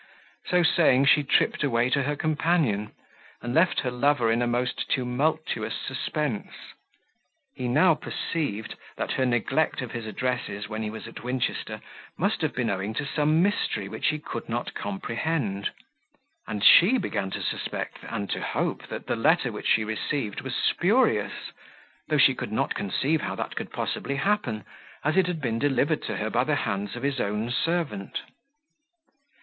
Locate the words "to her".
1.91-2.15, 26.01-26.31